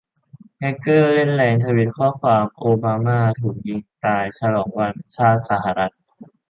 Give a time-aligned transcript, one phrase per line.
[0.59, 5.93] แฮ็กเกอร์เล่นแรง ทวีตข้อความ"โอบามา"ถูกยิงตายฉลองวันชาติสหรัฐ